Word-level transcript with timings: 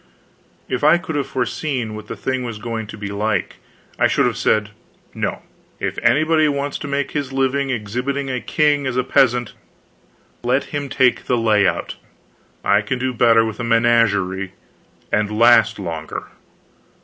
If 0.67 0.83
I 0.83 0.97
could 0.97 1.15
have 1.15 1.27
foreseen 1.27 1.93
what 1.93 2.07
the 2.07 2.15
thing 2.15 2.43
was 2.43 2.57
going 2.57 2.87
to 2.87 2.97
be 2.97 3.09
like, 3.09 3.57
I 3.99 4.07
should 4.07 4.25
have 4.25 4.35
said, 4.35 4.71
No, 5.13 5.43
if 5.79 5.99
anybody 5.99 6.47
wants 6.47 6.79
to 6.79 6.87
make 6.87 7.11
his 7.11 7.31
living 7.31 7.69
exhibiting 7.69 8.27
a 8.27 8.41
king 8.41 8.87
as 8.87 8.97
a 8.97 9.03
peasant, 9.03 9.53
let 10.41 10.63
him 10.73 10.89
take 10.89 11.25
the 11.25 11.37
layout; 11.37 11.97
I 12.65 12.81
can 12.81 12.97
do 12.97 13.13
better 13.13 13.45
with 13.45 13.59
a 13.59 13.63
menagerie, 13.63 14.53
and 15.11 15.37
last 15.37 15.77
longer. 15.77 16.29